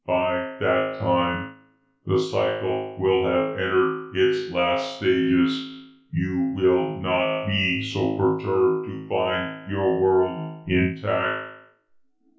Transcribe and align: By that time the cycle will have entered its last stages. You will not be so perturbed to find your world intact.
By 0.07 0.57
that 0.59 0.97
time 0.99 1.57
the 2.07 2.17
cycle 2.17 2.97
will 2.99 3.23
have 3.27 3.53
entered 3.59 4.13
its 4.15 4.51
last 4.51 4.97
stages. 4.97 5.55
You 6.11 6.55
will 6.57 6.99
not 6.99 7.45
be 7.45 7.83
so 7.83 8.17
perturbed 8.17 8.87
to 8.87 9.07
find 9.07 9.71
your 9.71 10.01
world 10.01 10.67
intact. 10.67 11.53